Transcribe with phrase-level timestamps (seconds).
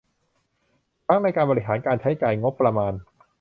[1.07, 2.93] ทั้งในการบริหาร การใช้จ่ายงบประมาน